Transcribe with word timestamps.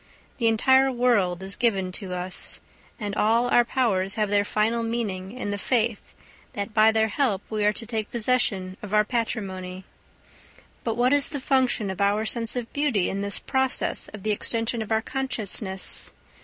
The 0.39 0.47
entire 0.47 0.91
world 0.91 1.43
is 1.43 1.55
given 1.55 1.91
to 1.91 2.11
us, 2.15 2.59
and 2.99 3.13
all 3.13 3.47
our 3.49 3.63
powers 3.63 4.15
have 4.15 4.29
their 4.29 4.43
final 4.43 4.81
meaning 4.81 5.31
in 5.31 5.51
the 5.51 5.59
faith 5.59 6.15
that 6.53 6.73
by 6.73 6.91
their 6.91 7.09
help 7.09 7.43
we 7.51 7.63
are 7.65 7.73
to 7.73 7.85
take 7.85 8.09
possession 8.09 8.77
of 8.81 8.95
our 8.95 9.03
patrimony. 9.05 9.83
But 10.83 10.97
what 10.97 11.13
is 11.13 11.27
the 11.29 11.39
function 11.39 11.91
of 11.91 12.01
our 12.01 12.25
sense 12.25 12.55
of 12.55 12.73
beauty 12.73 13.11
in 13.11 13.21
this 13.21 13.37
process 13.37 14.07
of 14.07 14.23
the 14.23 14.31
extension 14.31 14.81
of 14.81 14.91
our 14.91 15.03
consciousness? 15.03 16.11